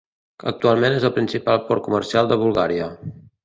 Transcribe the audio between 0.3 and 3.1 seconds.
Actualment és el principal port comercial de Bulgària.